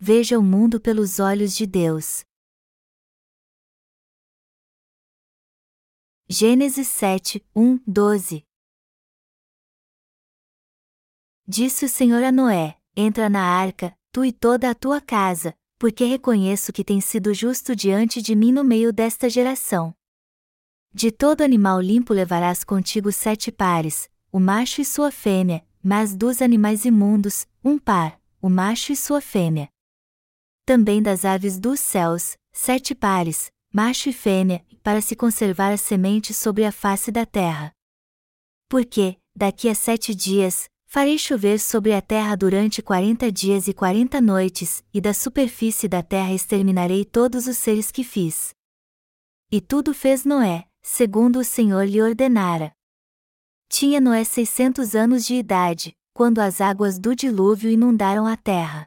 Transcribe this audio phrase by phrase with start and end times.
[0.00, 2.24] veja o mundo pelos olhos de Deus.
[6.28, 8.46] Gênesis 7, 1, 12
[11.46, 16.04] Disse o Senhor a Noé: Entra na arca, tu e toda a tua casa, porque
[16.04, 19.94] reconheço que tens sido justo diante de mim no meio desta geração.
[20.92, 26.40] De todo animal limpo levarás contigo sete pares, o macho e sua fêmea, mas dos
[26.42, 29.68] animais imundos, um par, o macho e sua fêmea.
[30.68, 36.34] Também das aves dos céus, sete pares, macho e fêmea, para se conservar a semente
[36.34, 37.72] sobre a face da terra.
[38.68, 44.20] Porque, daqui a sete dias, farei chover sobre a terra durante quarenta dias e quarenta
[44.20, 48.50] noites, e da superfície da terra exterminarei todos os seres que fiz.
[49.50, 52.72] E tudo fez Noé, segundo o Senhor lhe ordenara.
[53.70, 58.86] Tinha Noé seiscentos anos de idade, quando as águas do dilúvio inundaram a terra.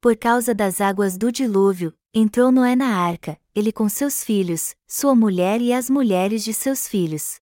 [0.00, 5.14] Por causa das águas do dilúvio, entrou Noé na arca, ele com seus filhos, sua
[5.14, 7.40] mulher e as mulheres de seus filhos.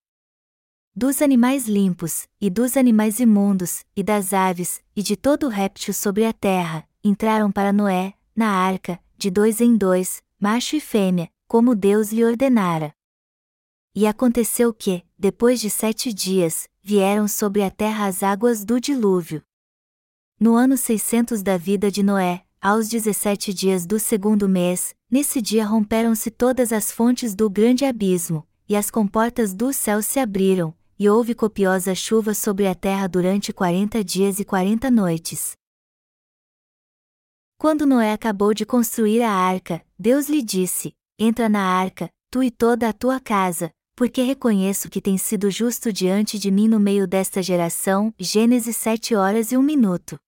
[0.97, 6.25] Dos animais limpos, e dos animais imundos, e das aves, e de todo réptil sobre
[6.25, 11.75] a terra, entraram para Noé, na arca, de dois em dois, macho e fêmea, como
[11.75, 12.95] Deus lhe ordenara.
[13.95, 19.43] E aconteceu que, depois de sete dias, vieram sobre a terra as águas do dilúvio.
[20.45, 25.65] No ano 600 da vida de Noé, aos 17 dias do segundo mês, nesse dia
[25.65, 31.09] romperam-se todas as fontes do grande abismo, e as comportas do céu se abriram, e
[31.09, 35.53] houve copiosa chuva sobre a terra durante quarenta dias e quarenta noites.
[37.57, 42.51] Quando Noé acabou de construir a arca, Deus lhe disse: Entra na arca, tu e
[42.51, 47.07] toda a tua casa, porque reconheço que tens sido justo diante de mim no meio
[47.07, 48.13] desta geração.
[48.19, 50.19] Gênesis 7 horas e 1 minuto.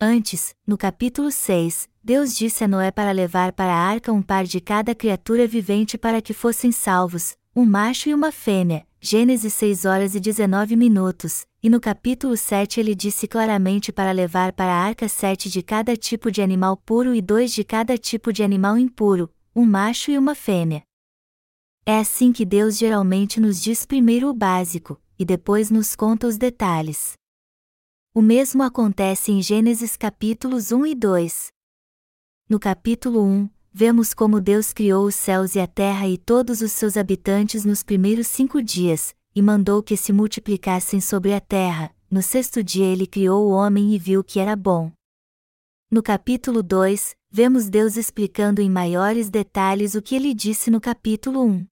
[0.00, 4.44] Antes, no capítulo 6, Deus disse a Noé para levar para a arca um par
[4.44, 9.84] de cada criatura vivente para que fossem salvos, um macho e uma fêmea, Gênesis 6
[9.84, 14.80] horas e 19 minutos, e no capítulo 7 ele disse claramente para levar para a
[14.84, 18.78] arca sete de cada tipo de animal puro e dois de cada tipo de animal
[18.78, 20.84] impuro, um macho e uma fêmea.
[21.84, 26.38] É assim que Deus geralmente nos diz primeiro o básico, e depois nos conta os
[26.38, 27.17] detalhes.
[28.18, 31.52] O mesmo acontece em Gênesis capítulos 1 e 2.
[32.48, 36.72] No capítulo 1, vemos como Deus criou os céus e a terra e todos os
[36.72, 41.94] seus habitantes nos primeiros cinco dias, e mandou que se multiplicassem sobre a terra.
[42.10, 44.90] No sexto dia ele criou o homem e viu que era bom.
[45.88, 51.44] No capítulo 2, vemos Deus explicando em maiores detalhes o que ele disse no capítulo
[51.44, 51.64] 1.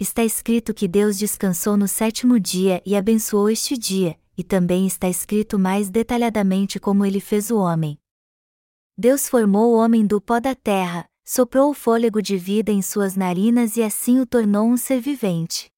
[0.00, 5.08] Está escrito que Deus descansou no sétimo dia e abençoou este dia, e também está
[5.08, 7.98] escrito mais detalhadamente como ele fez o homem.
[8.96, 13.16] Deus formou o homem do pó da terra, soprou o fôlego de vida em suas
[13.16, 15.70] narinas e assim o tornou um ser vivente.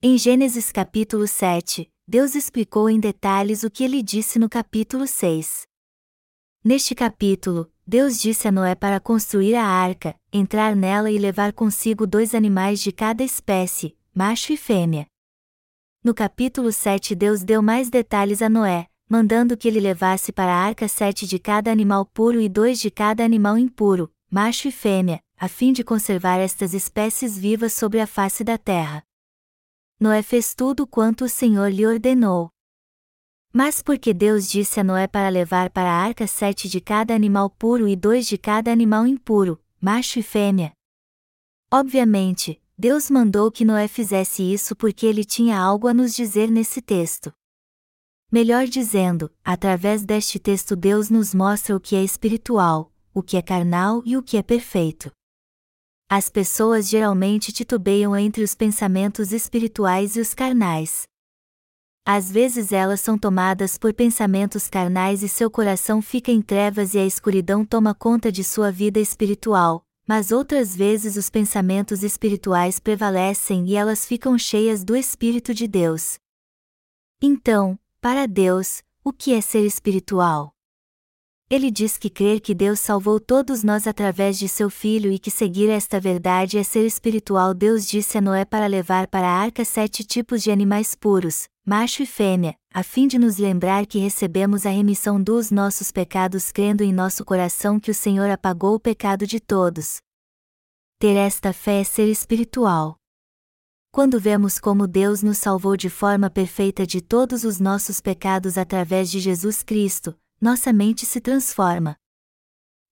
[0.00, 5.62] Em Gênesis capítulo 7, Deus explicou em detalhes o que ele disse no capítulo 6.
[6.64, 12.06] Neste capítulo, Deus disse a Noé para construir a arca, entrar nela e levar consigo
[12.06, 15.06] dois animais de cada espécie, macho e fêmea.
[16.04, 20.56] No capítulo 7, Deus deu mais detalhes a Noé, mandando que ele levasse para a
[20.58, 25.22] arca sete de cada animal puro e dois de cada animal impuro, macho e fêmea,
[25.38, 29.04] a fim de conservar estas espécies vivas sobre a face da terra.
[30.00, 32.50] Noé fez tudo quanto o Senhor lhe ordenou.
[33.52, 37.48] Mas porque Deus disse a Noé para levar para a arca sete de cada animal
[37.48, 40.72] puro e dois de cada animal impuro, macho e fêmea?
[41.70, 46.82] Obviamente, Deus mandou que Noé fizesse isso porque ele tinha algo a nos dizer nesse
[46.82, 47.32] texto.
[48.28, 53.40] Melhor dizendo, através deste texto Deus nos mostra o que é espiritual, o que é
[53.40, 55.12] carnal e o que é perfeito.
[56.08, 61.04] As pessoas geralmente titubeiam entre os pensamentos espirituais e os carnais.
[62.04, 66.98] Às vezes elas são tomadas por pensamentos carnais e seu coração fica em trevas e
[66.98, 73.66] a escuridão toma conta de sua vida espiritual, mas outras vezes os pensamentos espirituais prevalecem
[73.66, 76.18] e elas ficam cheias do Espírito de Deus.
[77.20, 80.52] Então, para Deus, o que é ser espiritual?
[81.48, 85.30] Ele diz que crer que Deus salvou todos nós através de seu Filho e que
[85.30, 87.52] seguir esta verdade é ser espiritual.
[87.52, 92.02] Deus disse a Noé para levar para a arca sete tipos de animais puros, macho
[92.02, 96.82] e fêmea, a fim de nos lembrar que recebemos a remissão dos nossos pecados crendo
[96.82, 100.00] em nosso coração que o Senhor apagou o pecado de todos.
[100.98, 102.96] Ter esta fé é ser espiritual.
[103.92, 109.10] Quando vemos como Deus nos salvou de forma perfeita de todos os nossos pecados através
[109.10, 111.96] de Jesus Cristo, nossa mente se transforma.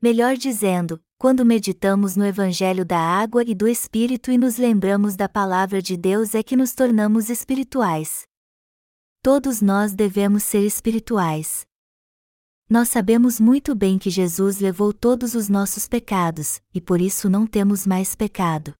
[0.00, 5.28] Melhor dizendo, quando meditamos no Evangelho da água e do Espírito e nos lembramos da
[5.28, 8.29] palavra de Deus é que nos tornamos espirituais.
[9.22, 11.66] Todos nós devemos ser espirituais.
[12.66, 17.46] Nós sabemos muito bem que Jesus levou todos os nossos pecados, e por isso não
[17.46, 18.72] temos mais pecado.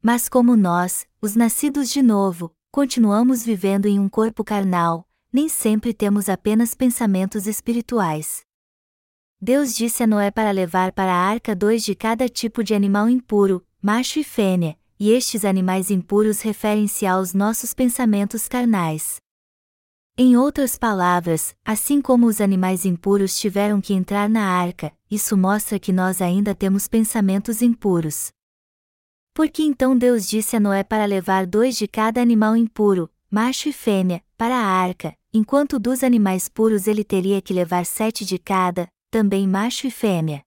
[0.00, 5.92] Mas como nós, os nascidos de novo, continuamos vivendo em um corpo carnal, nem sempre
[5.92, 8.42] temos apenas pensamentos espirituais.
[9.40, 13.08] Deus disse a Noé para levar para a arca dois de cada tipo de animal
[13.08, 19.20] impuro, macho e fêmea, e estes animais impuros referem-se aos nossos pensamentos carnais.
[20.16, 25.78] Em outras palavras, assim como os animais impuros tiveram que entrar na arca, isso mostra
[25.78, 28.30] que nós ainda temos pensamentos impuros.
[29.32, 33.72] Porque então Deus disse a Noé para levar dois de cada animal impuro, macho e
[33.72, 38.88] fêmea, para a arca, enquanto dos animais puros ele teria que levar sete de cada,
[39.10, 40.42] também macho e fêmea.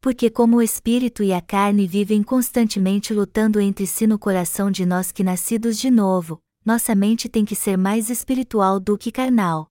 [0.00, 4.86] Porque como o espírito e a carne vivem constantemente lutando entre si no coração de
[4.86, 6.40] nós que nascidos de novo,
[6.70, 9.66] nossa mente tem que ser mais espiritual do que carnal.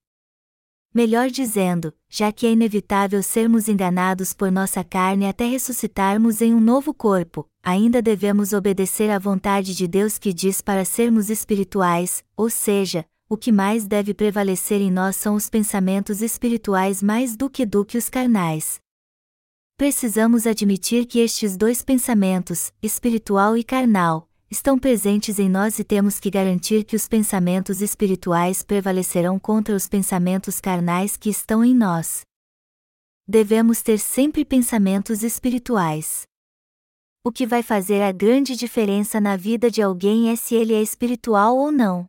[0.93, 6.59] Melhor dizendo, já que é inevitável sermos enganados por nossa carne até ressuscitarmos em um
[6.59, 12.49] novo corpo, ainda devemos obedecer à vontade de Deus que diz para sermos espirituais, ou
[12.49, 17.65] seja, o que mais deve prevalecer em nós são os pensamentos espirituais mais do que
[17.65, 18.81] do que os carnais.
[19.77, 26.19] Precisamos admitir que estes dois pensamentos, espiritual e carnal, estão presentes em nós e temos
[26.19, 32.21] que garantir que os pensamentos espirituais prevalecerão contra os pensamentos carnais que estão em nós.
[33.27, 36.23] Devemos ter sempre pensamentos espirituais.
[37.23, 40.81] O que vai fazer a grande diferença na vida de alguém é se ele é
[40.81, 42.07] espiritual ou não.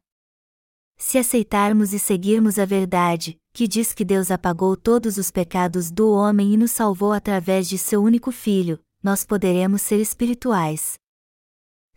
[0.97, 6.11] Se aceitarmos e seguirmos a verdade, que diz que Deus apagou todos os pecados do
[6.11, 11.00] homem e nos salvou através de seu único filho, nós poderemos ser espirituais.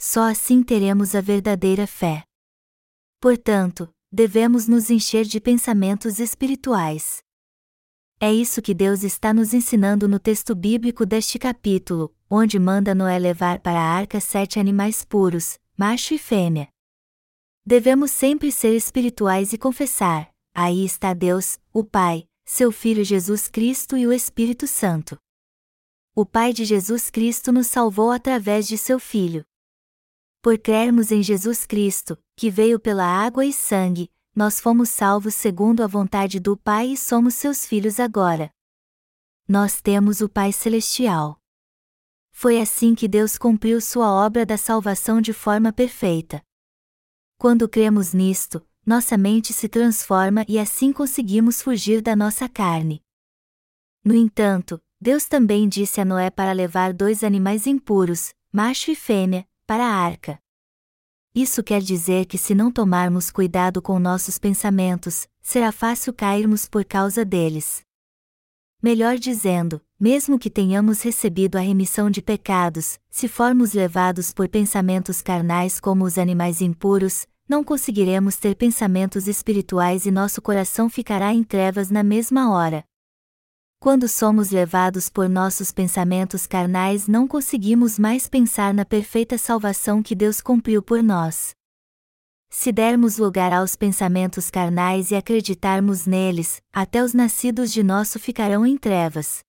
[0.06, 2.26] Só assim teremos a verdadeira fé.
[3.22, 7.24] Portanto, devemos nos encher de pensamentos espirituais.
[8.20, 13.18] É isso que Deus está nos ensinando no texto bíblico deste capítulo, onde manda Noé
[13.18, 16.68] levar para a arca sete animais puros, macho e fêmea.
[17.66, 23.96] Devemos sempre ser espirituais e confessar: aí está Deus, o Pai, seu Filho Jesus Cristo
[23.96, 25.18] e o Espírito Santo.
[26.14, 29.46] O Pai de Jesus Cristo nos salvou através de seu Filho.
[30.44, 35.82] Por crermos em Jesus Cristo, que veio pela água e sangue, nós fomos salvos segundo
[35.82, 38.52] a vontade do Pai e somos seus filhos agora.
[39.48, 41.40] Nós temos o Pai Celestial.
[42.30, 46.44] Foi assim que Deus cumpriu sua obra da salvação de forma perfeita.
[47.38, 53.02] Quando cremos nisto, nossa mente se transforma e assim conseguimos fugir da nossa carne.
[54.04, 59.48] No entanto, Deus também disse a Noé para levar dois animais impuros, macho e fêmea,
[59.74, 60.38] para a arca.
[61.34, 66.86] Isso quer dizer que se não tomarmos cuidado com nossos pensamentos, será fácil cairmos por
[66.86, 67.82] causa deles.
[68.84, 75.24] Melhor dizendo, mesmo que tenhamos recebido a remissão de pecados, se formos levados por pensamentos
[75.24, 81.44] carnais como os animais impuros, não conseguiremos ter pensamentos espirituais e nosso coração ficará em
[81.44, 82.86] trevas na mesma hora.
[83.84, 90.16] Quando somos levados por nossos pensamentos carnais, não conseguimos mais pensar na perfeita salvação que
[90.16, 91.54] Deus cumpriu por nós.
[92.50, 98.66] Se dermos lugar aos pensamentos carnais e acreditarmos neles, até os nascidos de nosso ficarão
[98.66, 99.40] em trevas.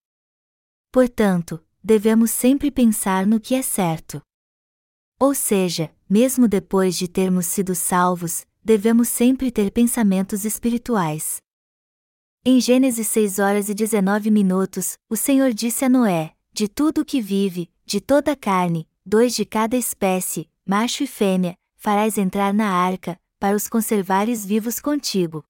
[0.90, 4.20] Portanto, devemos sempre pensar no que é certo.
[5.20, 11.43] Ou seja, mesmo depois de termos sido salvos, devemos sempre ter pensamentos espirituais.
[12.46, 17.04] Em Gênesis 6 horas e 19 minutos, o Senhor disse a Noé: De tudo o
[17.04, 22.52] que vive, de toda a carne, dois de cada espécie, macho e fêmea, farás entrar
[22.52, 25.42] na arca, para os conservares vivos contigo.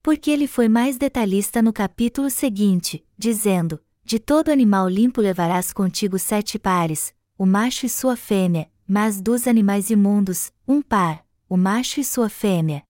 [0.00, 6.20] Porque ele foi mais detalhista no capítulo seguinte, dizendo: De todo animal limpo levarás contigo
[6.20, 11.98] sete pares, o macho e sua fêmea, mas dos animais imundos, um par, o macho
[11.98, 12.84] e sua fêmea.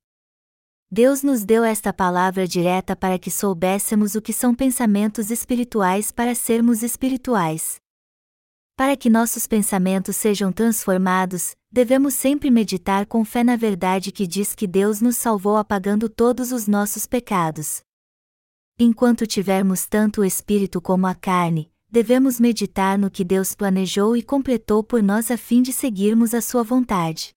[0.97, 6.35] Deus nos deu esta palavra direta para que soubéssemos o que são pensamentos espirituais para
[6.35, 7.77] sermos espirituais.
[8.75, 14.55] Para que nossos pensamentos sejam transformados, devemos sempre meditar com fé na verdade que diz
[14.55, 17.83] que Deus nos salvou apagando todos os nossos pecados.
[18.79, 24.23] Enquanto tivermos tanto o espírito como a carne, devemos meditar no que Deus planejou e
[24.23, 27.35] completou por nós a fim de seguirmos a sua vontade.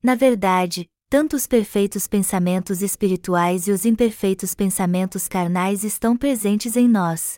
[0.00, 6.88] Na verdade, tanto os perfeitos pensamentos espirituais e os imperfeitos pensamentos carnais estão presentes em
[6.88, 7.34] nós.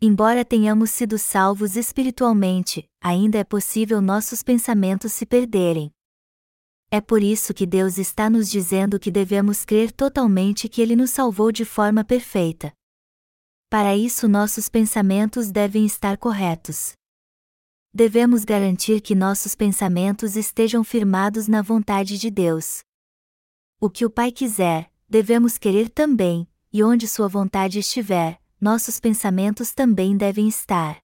[0.00, 5.90] Embora tenhamos sido salvos espiritualmente, ainda é possível nossos pensamentos se perderem.
[6.88, 11.10] É por isso que Deus está nos dizendo que devemos crer totalmente que Ele nos
[11.10, 12.72] salvou de forma perfeita.
[13.68, 16.92] Para isso, nossos pensamentos devem estar corretos.
[17.92, 22.80] Devemos garantir que nossos pensamentos estejam firmados na vontade de Deus.
[23.80, 29.72] O que o Pai quiser, devemos querer também, e onde Sua vontade estiver, nossos pensamentos
[29.72, 30.98] também devem estar.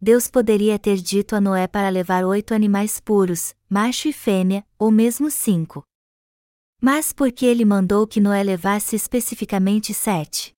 [0.00, 4.90] Deus poderia ter dito a Noé para levar oito animais puros, macho e fêmea, ou
[4.90, 5.82] mesmo cinco.
[6.80, 10.52] Mas por que ele mandou que Noé levasse especificamente sete?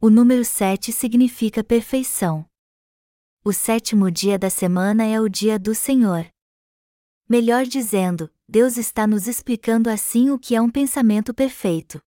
[0.00, 2.46] O número sete significa perfeição.
[3.48, 6.26] O sétimo dia da semana é o dia do Senhor.
[7.28, 12.00] Melhor dizendo, Deus está nos explicando assim o que é um pensamento perfeito.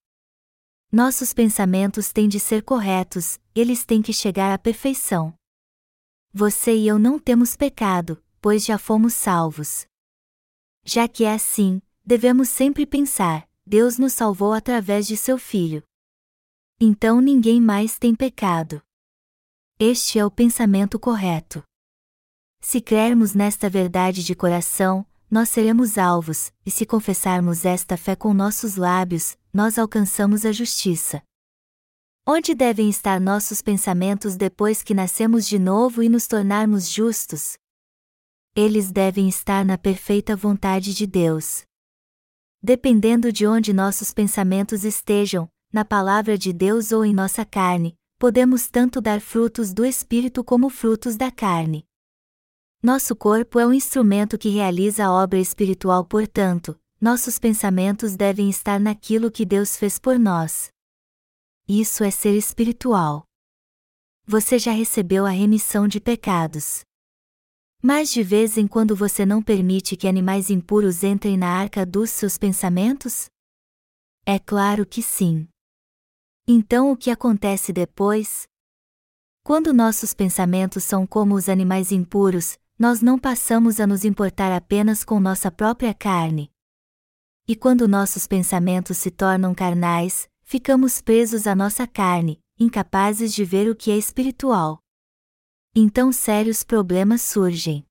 [0.91, 5.34] Nossos pensamentos têm de ser corretos, eles têm que chegar à perfeição.
[6.34, 9.88] Você e eu não temos pecado, pois já fomos salvos.
[10.84, 15.84] Já que é assim, devemos sempre pensar: Deus nos salvou através de seu Filho.
[16.81, 18.81] Então ninguém mais tem pecado.
[19.81, 21.63] Este é o pensamento correto.
[22.59, 28.33] Se crermos nesta verdade de coração, nós seremos alvos, e se confessarmos esta fé com
[28.33, 31.24] nossos lábios, nós alcançamos a justiça.
[32.27, 37.57] Onde devem estar nossos pensamentos depois que nascemos de novo e nos tornarmos justos?
[38.53, 41.63] Eles devem estar na perfeita vontade de Deus.
[42.62, 48.69] Dependendo de onde nossos pensamentos estejam, na palavra de Deus ou em nossa carne, podemos
[48.69, 51.85] tanto dar frutos do Espírito como frutos da carne.
[52.83, 58.77] Nosso corpo é um instrumento que realiza a obra espiritual, portanto, nossos pensamentos devem estar
[58.77, 60.69] naquilo que Deus fez por nós.
[61.65, 63.23] Isso é ser espiritual.
[64.27, 66.81] Você já recebeu a remissão de pecados.
[67.81, 72.09] Mas de vez em quando você não permite que animais impuros entrem na arca dos
[72.09, 73.29] seus pensamentos?
[74.25, 75.47] É claro que sim.
[76.51, 78.48] Então o que acontece depois?
[79.44, 85.03] Quando nossos pensamentos são como os animais impuros, nós não passamos a nos importar apenas
[85.03, 86.51] com nossa própria carne.
[87.48, 93.70] E quando nossos pensamentos se tornam carnais, ficamos presos à nossa carne, incapazes de ver
[93.70, 94.79] o que é espiritual.
[95.75, 97.86] Então sérios problemas surgem.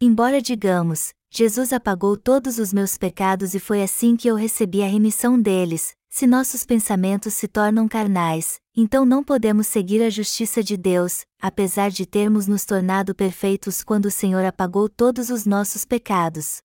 [0.00, 4.86] Embora digamos, Jesus apagou todos os meus pecados e foi assim que eu recebi a
[4.86, 10.74] remissão deles, se nossos pensamentos se tornam carnais, então não podemos seguir a justiça de
[10.74, 16.62] Deus, apesar de termos nos tornado perfeitos quando o Senhor apagou todos os nossos pecados.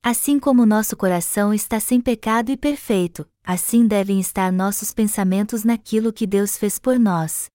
[0.00, 6.12] Assim como nosso coração está sem pecado e perfeito, assim devem estar nossos pensamentos naquilo
[6.12, 7.46] que Deus fez por nós.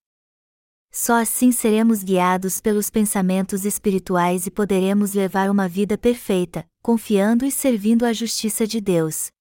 [0.91, 7.51] Só assim seremos guiados pelos pensamentos espirituais e poderemos levar uma vida perfeita, confiando e
[7.51, 9.31] servindo a justiça de Deus.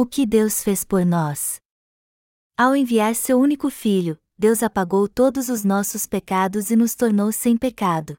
[0.00, 1.60] O que Deus fez por nós?
[2.56, 7.56] Ao enviar seu único filho, Deus apagou todos os nossos pecados e nos tornou sem
[7.56, 8.16] pecado.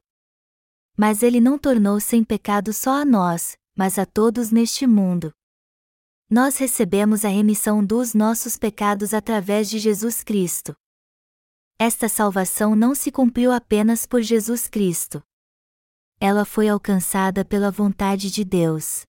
[0.94, 5.32] Mas ele não tornou sem pecado só a nós, mas a todos neste mundo.
[6.28, 10.74] Nós recebemos a remissão dos nossos pecados através de Jesus Cristo.
[11.78, 15.22] Esta salvação não se cumpriu apenas por Jesus Cristo.
[16.20, 19.06] Ela foi alcançada pela vontade de Deus.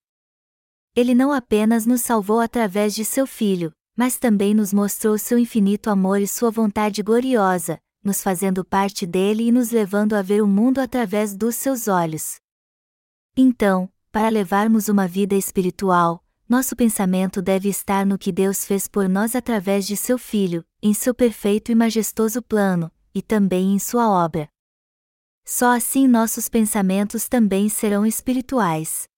[0.94, 5.88] Ele não apenas nos salvou através de seu Filho, mas também nos mostrou seu infinito
[5.88, 10.46] amor e sua vontade gloriosa, nos fazendo parte dele e nos levando a ver o
[10.46, 12.36] mundo através dos seus olhos.
[13.34, 19.08] Então, para levarmos uma vida espiritual, nosso pensamento deve estar no que Deus fez por
[19.08, 24.10] nós através de seu Filho, em seu perfeito e majestoso plano, e também em sua
[24.10, 24.46] obra.
[25.44, 29.08] Só assim nossos pensamentos também serão espirituais.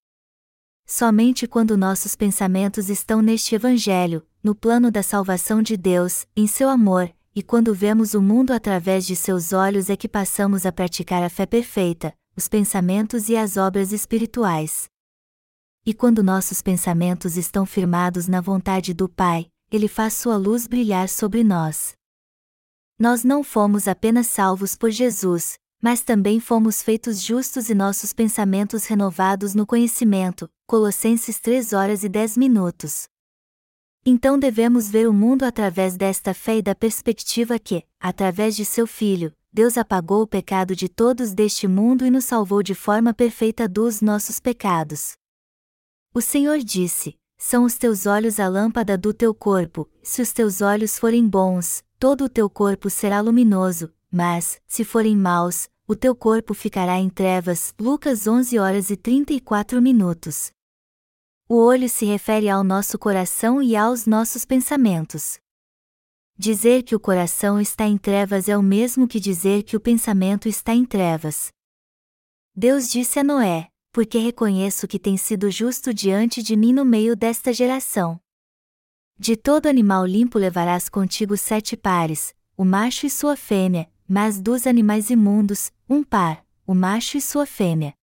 [0.86, 6.68] Somente quando nossos pensamentos estão neste Evangelho, no plano da salvação de Deus, em seu
[6.68, 11.22] amor, e quando vemos o mundo através de seus olhos é que passamos a praticar
[11.22, 14.88] a fé perfeita, os pensamentos e as obras espirituais.
[15.86, 21.08] E quando nossos pensamentos estão firmados na vontade do Pai, Ele faz sua luz brilhar
[21.08, 21.94] sobre nós.
[22.98, 28.86] Nós não fomos apenas salvos por Jesus, mas também fomos feitos justos e nossos pensamentos
[28.86, 30.48] renovados no conhecimento.
[30.66, 33.06] Colossenses 3 horas e 10 minutos.
[34.02, 38.86] Então devemos ver o mundo através desta fé e da perspectiva que, através de seu
[38.86, 43.68] Filho, Deus apagou o pecado de todos deste mundo e nos salvou de forma perfeita
[43.68, 45.18] dos nossos pecados.
[46.14, 50.62] O Senhor disse: São os teus olhos a lâmpada do teu corpo, se os teus
[50.62, 56.16] olhos forem bons, todo o teu corpo será luminoso, mas, se forem maus, o teu
[56.16, 57.74] corpo ficará em trevas.
[57.78, 60.50] Lucas 11 horas e 34 minutos.
[61.46, 65.38] O olho se refere ao nosso coração e aos nossos pensamentos.
[66.38, 70.48] Dizer que o coração está em trevas é o mesmo que dizer que o pensamento
[70.48, 71.48] está em trevas.
[72.56, 77.14] Deus disse a Noé: Porque reconheço que tem sido justo diante de mim no meio
[77.14, 78.18] desta geração.
[79.18, 84.66] De todo animal limpo levarás contigo sete pares, o macho e sua fêmea, mas dos
[84.66, 87.94] animais imundos, um par, o macho e sua fêmea.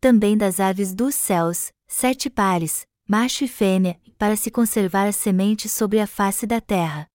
[0.00, 5.68] Também das aves dos céus, sete pares, macho e fêmea, para se conservar a semente
[5.68, 7.06] sobre a face da terra.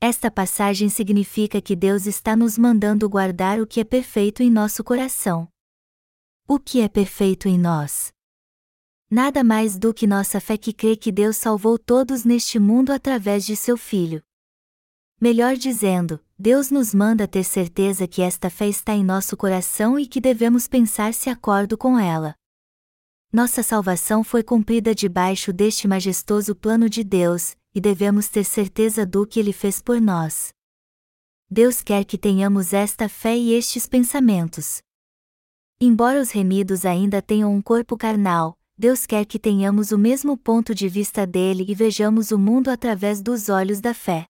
[0.00, 4.82] Esta passagem significa que Deus está nos mandando guardar o que é perfeito em nosso
[4.82, 5.46] coração.
[6.48, 8.10] O que é perfeito em nós?
[9.10, 13.44] Nada mais do que nossa fé que crê que Deus salvou todos neste mundo através
[13.44, 14.22] de seu Filho.
[15.20, 20.06] Melhor dizendo, Deus nos manda ter certeza que esta fé está em nosso coração e
[20.06, 22.34] que devemos pensar se acordo com ela.
[23.30, 29.26] Nossa salvação foi cumprida debaixo deste majestoso plano de Deus, e devemos ter certeza do
[29.26, 30.54] que Ele fez por nós.
[31.50, 34.80] Deus quer que tenhamos esta fé e estes pensamentos.
[35.78, 40.74] Embora os remidos ainda tenham um corpo carnal, Deus quer que tenhamos o mesmo ponto
[40.74, 44.29] de vista dele e vejamos o mundo através dos olhos da fé.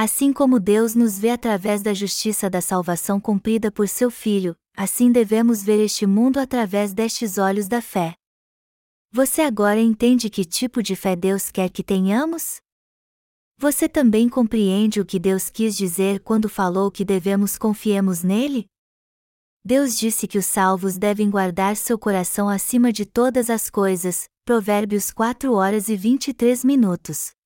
[0.00, 5.10] Assim como Deus nos vê através da justiça da salvação cumprida por seu Filho, assim
[5.10, 8.14] devemos ver este mundo através destes olhos da fé.
[9.10, 12.60] Você agora entende que tipo de fé Deus quer que tenhamos?
[13.56, 18.66] Você também compreende o que Deus quis dizer quando falou que devemos confiemos nele?
[19.64, 25.10] Deus disse que os salvos devem guardar seu coração acima de todas as coisas, Provérbios
[25.10, 27.36] 4 horas e 23 minutos.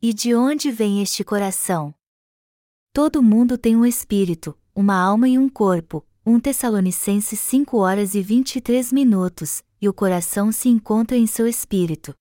[0.00, 1.92] E de onde vem este coração?
[2.92, 8.22] Todo mundo tem um espírito, uma alma e um corpo, 1 Tessalonicenses 5 horas e
[8.22, 12.14] 23 minutos, e o coração se encontra em seu espírito.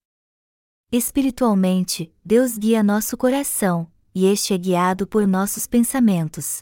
[0.91, 6.61] Espiritualmente, Deus guia nosso coração, e este é guiado por nossos pensamentos.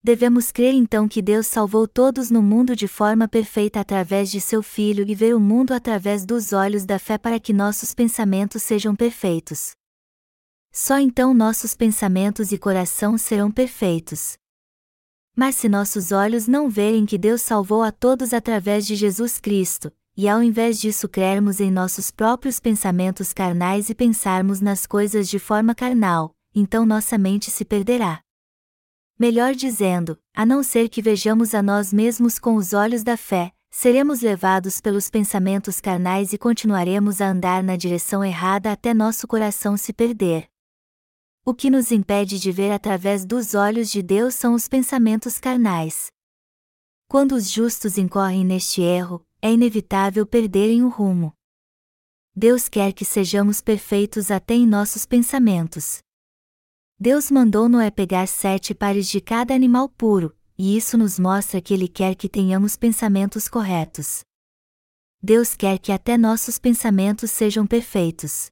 [0.00, 4.62] Devemos crer então que Deus salvou todos no mundo de forma perfeita através de seu
[4.62, 8.94] Filho e ver o mundo através dos olhos da fé para que nossos pensamentos sejam
[8.94, 9.74] perfeitos.
[10.76, 14.36] Só então nossos pensamentos e coração serão perfeitos.
[15.36, 19.92] Mas se nossos olhos não verem que Deus salvou a todos através de Jesus Cristo,
[20.16, 25.38] e ao invés disso crermos em nossos próprios pensamentos carnais e pensarmos nas coisas de
[25.38, 28.20] forma carnal, então nossa mente se perderá.
[29.16, 33.52] Melhor dizendo, a não ser que vejamos a nós mesmos com os olhos da fé,
[33.70, 39.76] seremos levados pelos pensamentos carnais e continuaremos a andar na direção errada até nosso coração
[39.76, 40.52] se perder.
[41.46, 46.06] O que nos impede de ver através dos olhos de Deus são os pensamentos carnais.
[47.06, 51.34] Quando os justos incorrem neste erro, é inevitável perderem o rumo.
[52.34, 55.98] Deus quer que sejamos perfeitos até em nossos pensamentos.
[56.98, 61.74] Deus mandou Noé pegar sete pares de cada animal puro, e isso nos mostra que
[61.74, 64.22] Ele quer que tenhamos pensamentos corretos.
[65.22, 68.46] Deus quer que até nossos pensamentos sejam perfeitos.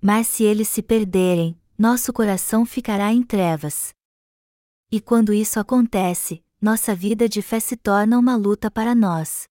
[0.00, 3.94] Mas se eles se perderem, nosso coração ficará em trevas.
[4.90, 9.46] E quando isso acontece, nossa vida de fé se torna uma luta para nós.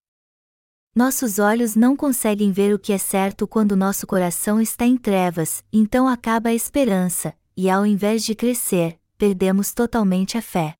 [0.93, 5.63] Nossos olhos não conseguem ver o que é certo quando nosso coração está em trevas,
[5.71, 10.75] então acaba a esperança, e ao invés de crescer, perdemos totalmente a fé.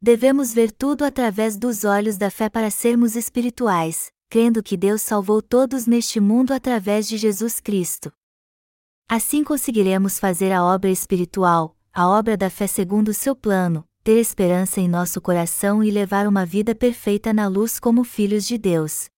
[0.00, 5.42] Devemos ver tudo através dos olhos da fé para sermos espirituais, crendo que Deus salvou
[5.42, 8.10] todos neste mundo através de Jesus Cristo.
[9.08, 14.18] Assim conseguiremos fazer a obra espiritual, a obra da fé segundo o seu plano, ter
[14.18, 19.08] esperança em nosso coração e levar uma vida perfeita na luz como filhos de Deus.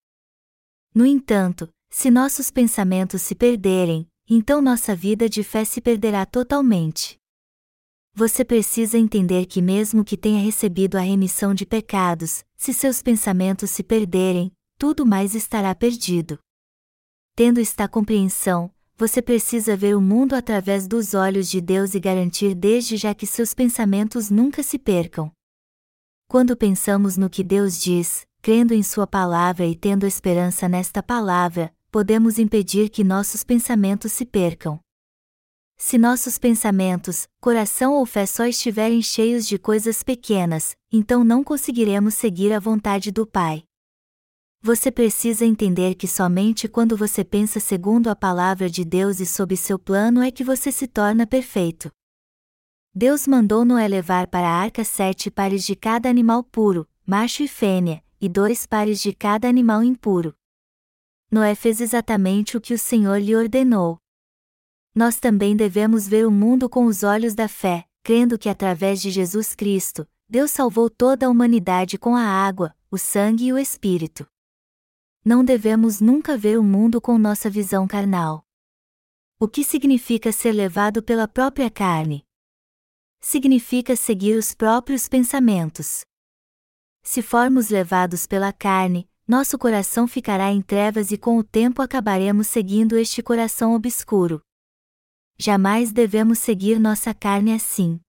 [0.94, 7.18] No entanto, se nossos pensamentos se perderem, então nossa vida de fé se perderá totalmente.
[8.14, 13.70] Você precisa entender que, mesmo que tenha recebido a remissão de pecados, se seus pensamentos
[13.70, 16.38] se perderem, tudo mais estará perdido.
[17.34, 22.52] Tendo esta compreensão, você precisa ver o mundo através dos olhos de Deus e garantir
[22.52, 25.30] desde já que seus pensamentos nunca se percam.
[26.26, 31.72] Quando pensamos no que Deus diz, crendo em Sua palavra e tendo esperança nesta palavra,
[31.92, 34.80] podemos impedir que nossos pensamentos se percam.
[35.76, 42.14] Se nossos pensamentos, coração ou fé só estiverem cheios de coisas pequenas, então não conseguiremos
[42.14, 43.67] seguir a vontade do Pai.
[44.60, 49.56] Você precisa entender que somente quando você pensa segundo a palavra de Deus e sob
[49.56, 51.90] seu plano é que você se torna perfeito.
[52.92, 57.48] Deus mandou Noé levar para a arca sete pares de cada animal puro, macho e
[57.48, 60.34] fêmea, e dois pares de cada animal impuro.
[61.30, 63.98] Noé fez exatamente o que o Senhor lhe ordenou.
[64.92, 69.10] Nós também devemos ver o mundo com os olhos da fé, crendo que através de
[69.10, 74.26] Jesus Cristo, Deus salvou toda a humanidade com a água, o sangue e o Espírito.
[75.28, 78.42] Não devemos nunca ver o mundo com nossa visão carnal.
[79.38, 82.24] O que significa ser levado pela própria carne?
[83.20, 86.00] Significa seguir os próprios pensamentos.
[87.02, 92.46] Se formos levados pela carne, nosso coração ficará em trevas e com o tempo acabaremos
[92.46, 94.40] seguindo este coração obscuro.
[95.38, 98.00] Jamais devemos seguir nossa carne assim.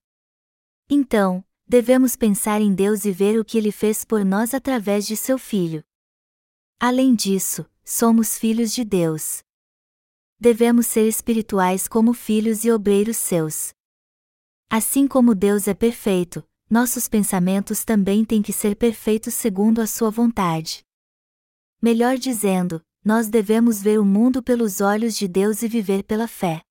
[0.90, 5.18] Então, devemos pensar em Deus e ver o que Ele fez por nós através de
[5.18, 5.84] seu Filho.
[6.82, 9.40] Além disso, somos filhos de Deus.
[10.40, 13.74] Devemos ser espirituais como filhos e obreiros seus.
[14.70, 20.10] Assim como Deus é perfeito, nossos pensamentos também têm que ser perfeitos segundo a sua
[20.10, 20.82] vontade.
[21.82, 26.62] Melhor dizendo, nós devemos ver o mundo pelos olhos de Deus e viver pela fé.